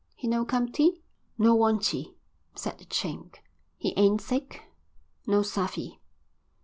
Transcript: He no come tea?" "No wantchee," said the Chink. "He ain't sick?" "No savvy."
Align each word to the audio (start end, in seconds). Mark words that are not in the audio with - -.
He 0.15 0.27
no 0.27 0.45
come 0.45 0.71
tea?" 0.71 1.03
"No 1.37 1.53
wantchee," 1.55 2.15
said 2.55 2.79
the 2.79 2.85
Chink. 2.85 3.35
"He 3.77 3.93
ain't 3.95 4.19
sick?" 4.19 4.63
"No 5.27 5.43
savvy." 5.43 5.99